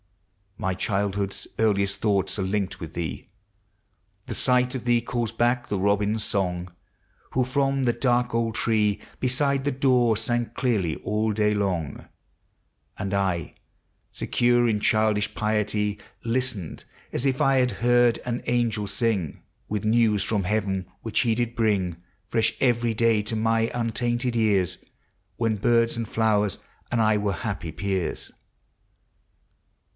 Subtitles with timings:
[0.57, 3.29] My childhood's earliest thoughts are linked with thee;
[4.27, 6.71] The sight of thee calls back the robin's song,
[7.31, 12.07] Who, from the dark old tree Beside the door, sang clearly all day long;
[12.97, 13.53] And T,
[14.11, 16.83] secure in childish piety, Listened
[17.13, 21.97] as if I heard an angel sing With news from heaven, which he did bring
[22.27, 24.77] Fresh every day to my untainted ejus.
[25.37, 26.57] When birds and flowers
[26.91, 28.31] and I were happy peers.